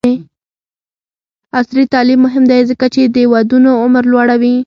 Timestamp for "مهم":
2.25-2.43